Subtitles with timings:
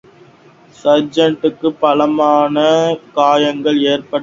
[0.75, 2.57] சார்ஜெண்டுக்கு பலமான
[3.13, 4.19] காயங்கள் ஏற்பட்டன.